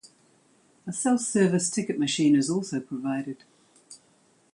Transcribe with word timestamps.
A 0.87 0.91
self-service 0.91 1.69
ticket 1.69 1.99
machine 1.99 2.35
is 2.35 2.49
also 2.49 2.79
provided. 2.79 3.43